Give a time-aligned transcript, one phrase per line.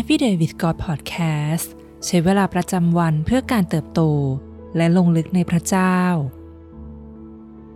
[0.00, 1.68] Everyday with God Podcast
[2.04, 4.00] ใช้เวลาประจำวันเพื่อการเติบโต
[4.76, 5.98] และลงลึกในพระเจ้า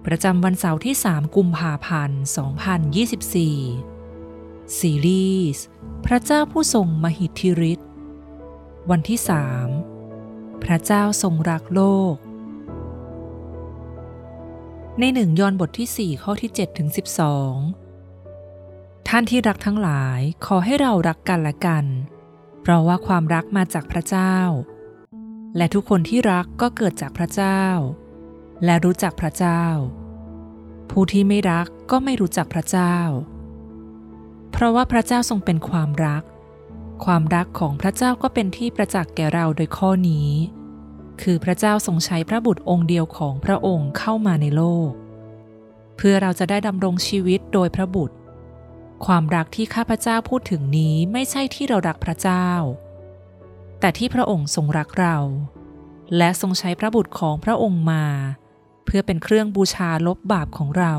[0.07, 2.21] ประจำวันเสาร์ที่ 3 กุมภาพันธ์
[3.89, 5.65] 2024 ซีรีส์
[6.07, 7.91] พระเจ้าผู้ทรงมหิทธิฤทธิ์
[8.91, 9.19] วันที่
[9.91, 12.15] 3 พระเจ้าทรงรักโลก
[14.99, 17.86] ในหนึ่งยอห์นบทที่ 4 ข้อที่7ถึง12
[19.11, 21.85] ท่านที่รักทั้งหลายขอให้เรารักกันและกัน
[22.63, 24.37] เพราะว่าความรักมาจากพระเจ้า
[25.57, 27.63] และทุกคนที่รักก็เกิดจากพระเจ้า
[28.65, 29.63] และรู้จักพระเจ้า
[30.91, 32.97] ผู้ที่ไม่รักก็ไม่รู้จักพระเจ้า
[34.53, 36.23] เพราะว่าพระเจ้าทรงเป็นความรัก
[37.05, 40.31] ความรักของพระเจ้าก็เป็นที่ประจักษ์แก่เราโดยข้อนี้
[41.23, 44.91] คือพระเจ้าทรงใช้พระบุตรองค์เดียวของพระองค์เข้ามาในโลก
[45.97, 48.17] เพื่อเราจะได้ดำรงชีวิตโดยพระบุตร
[49.05, 52.49] ความรักที่ข้าพเจ้าพูดถึงนี้ไม่ใช่ที่เรารักพระเจ้า
[53.81, 55.17] แต่ที่พระองค์ทรงรักเรา
[56.17, 58.05] และทรงใช้พระบุตรของพระองค์มา
[58.85, 60.95] เพื่อเป็นเครื่องบูชาลบบาปของเรา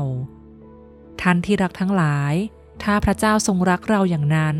[1.20, 2.34] ท่านที่รักทั้งหลาย
[2.82, 4.56] ถ้าพระเจ้าทรงรักเราอย่างนั้น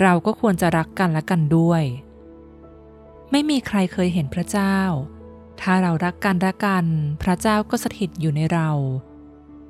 [0.00, 1.82] เราก็ควรจะรักกันและกันด้วย
[3.30, 4.78] ไม่มีใครเคยเห็นพระเจ้า
[5.60, 6.84] ถ้าเรารักกันและกัน
[7.22, 8.70] พระเจ้าก็สถิตอยู่ในเรา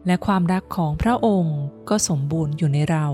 [0.06, 3.06] และความรักของพระองค์ก็สมบูรณ์อยู่ในเรา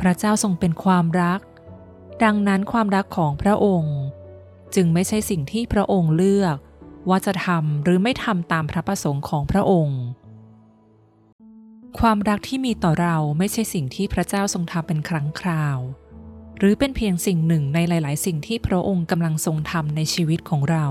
[0.00, 1.40] พระเจ้าทรงเป็นความรัก
[2.24, 3.96] ดังนั้นความรักของพระองค์
[4.74, 6.56] จึงไม่ใช่สิ่งที่พระองค์เลือก
[7.08, 10.00] ว่าจะทำหรือไม่ทำตามพระประสงค์ของพระองค์
[11.98, 15.78] ความรักที่มีต่อเราไม่ใช่สิ่งที่พระเจ้าทรงทำเป็นครั้งคราว
[16.58, 20.86] หรือเป็นเพียงสิ่งหนึ่งในหลาย ๆ สิ่งที่พระองค์กำลังทรงทำในชีวิตของเรา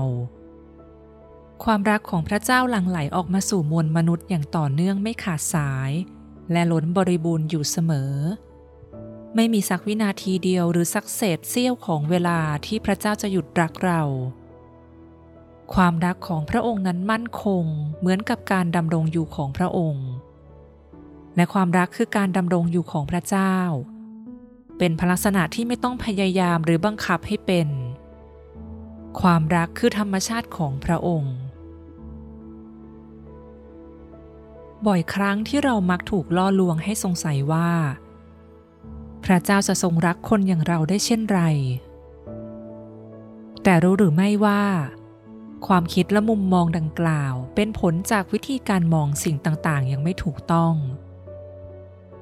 [1.64, 5.92] ความรักของพระเจ้าหลั่งไหลออกมาสู่มวลมนุษย์อย่างต่อเนื่องไม่ขาดสาย
[6.52, 8.12] และล้นบริบูรณ์อยู่เสมอ
[9.34, 14.02] ไม่มีสักวินาทีเดียวหรือสักเศษเสี้ยวของเวลาที่พระเจ้าจะหยุดรักเรา
[15.74, 17.64] ความรักของพระองค์นั้นมั่นคง
[17.98, 20.08] เหมือนกับการดำรงอยู่ของพระองค์
[21.36, 23.56] และความรักคือการดำรงอยู่ของพระเจ้า
[24.78, 27.68] เป็นพลักษณะที่ไม่ต้องพยายามหรือบังคับให้เป็น
[29.20, 31.34] ความรักคือธรรมชาติของพระองค์
[34.86, 37.70] บ่อยครั้งที่เรามักถูกล่อลวงให้สงสัยว่า
[39.24, 41.40] พระเจ้าจะทรงรักคนอย่างเราได้เช่นไร
[43.62, 44.62] แต่รู้หรือไม่ว่า
[45.66, 50.74] ความคิดและมุมมองดังกล่าวเป็นผลจากวิธีการมองสิ่งต่างๆยังไม่ถูกต้อง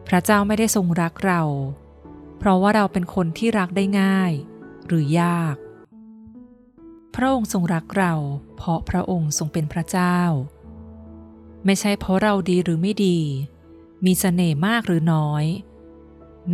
[0.08, 1.42] พระเจ้าไม่ได้ทรงรักเรา
[2.38, 4.32] เพราะว่าเราเป็นคนที่รักได้ง่าย
[4.86, 5.56] หรือยาก
[7.14, 8.14] พระองค์ทรงรักเรา
[8.56, 10.18] เพราะพระองค์ทรงเป็นพระเจ้า
[11.64, 13.18] ไม่ใช่เพราะเราดีหรือไม่ดี
[14.04, 15.44] มีเสน่ห์มากหรือน้อย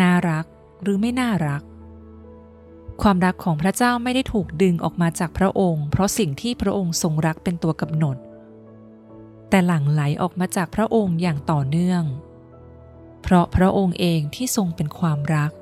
[0.00, 0.47] น่ารัก
[0.83, 1.62] หรือไม่น่ารัก
[3.03, 8.16] ความรักของพระเจ้าไม่ได้ถูกดึงออกมาจากพระองค์ เพราะสิ่งที่พระองค์ทรงรักเป็นตัวกำหนด
[9.49, 12.03] แต่หลั่งไหลออกมาจากพระองค์อย่างต่อเนื่อง
[13.22, 15.53] เพราะพระองค์เองที่ทรงเป็นความรัก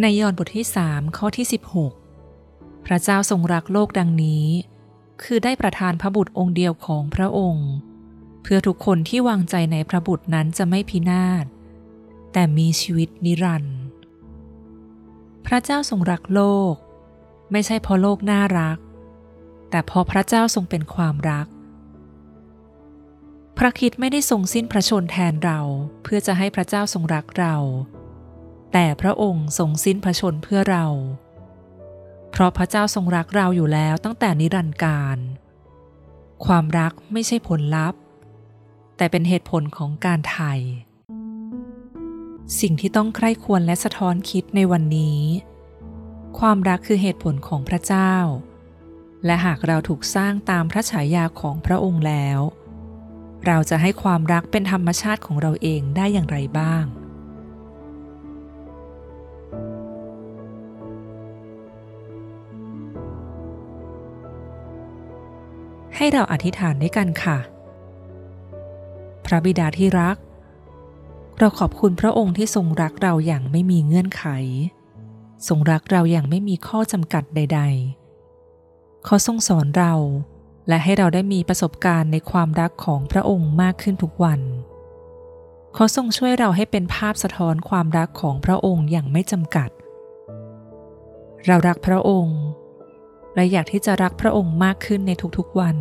[0.00, 1.46] ในยอห์นบทที่3ข้อที่
[2.16, 4.46] 16 พระเจ้าทรงรักโลกดังนี้
[5.22, 7.68] คือได้ประทานพระบุตรองค์เดียวของพระองค์
[8.48, 11.44] เพื่อทุกคนที่วางใจในพระบุตรนั้นจะไม่พินาศ
[12.32, 13.78] แต่มีชีวิตนิรันดร์
[15.46, 16.42] พระเจ้าทรงรักโล
[16.72, 16.74] ก
[17.52, 18.78] ไม่ใช่เพราะโลกน่ารัก
[19.70, 21.46] แต่เพราะพระเจ้าทรงเป็นความรัก
[23.58, 25.60] พระคิดไม่ได้ทรงสิ้นพระชนแทนเรา
[26.02, 27.56] เพื่อจะให้พระเจ้าทรงรักเรา
[28.72, 30.86] แต่พระองค์ทรงสิ้นพระชนเพื่อเรา
[32.30, 35.18] เพราะพระเจ้าทรงรักเราอยู่แล้วตั้งแต่นิรันดร์การ
[36.46, 38.00] ความรักไม่ใช่ผลลัพธ์
[38.96, 40.54] แต่เป็นเหตุผลของการไถ่
[42.60, 45.20] สิ่งที่ต้องใคร่ควรและสะท้อนคิดในวันนี้
[46.38, 48.14] ความรักคือเหตุผลของพระเจ้า
[49.24, 52.40] และหากเราถูกสร้างตามพระฉายาของพระองค์แล้ว
[53.46, 56.84] เราจะให้ความรักเป็นธรรมชาติของเราเองได้อย่างไรบ้าง
[65.96, 67.38] ให้เราอธิษฐานด้วยกันค่ะ
[69.26, 70.16] พระบิดาที่รัก
[71.38, 74.24] เราขอบคุณพระองค์ที่ทรงรักเราอย่างไม่มีเงื่อนไข
[75.48, 77.60] ทรงรักเราอย่างไม่มีข้อจำกัดใด
[78.32, 79.94] ๆ เขาทรงสอนเรา
[80.68, 84.40] และให้เราได้มีประสบการณ์ในความรักของพระองค์มากขึ้นทุกวัน
[85.74, 89.70] เขาทรงช่วยเราให้เป็นภาพสะท้อนความรักของพระองค์อย่างไม่จำกัด
[91.46, 92.38] เรารักพระองค์
[93.34, 95.76] และอยากที่จะรักพระองค์มากขึ้นในทุกๆวัน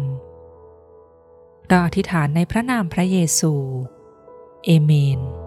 [1.70, 3.54] เราอธิษฐานในพระนามพระเยซู
[4.66, 5.45] เอเมน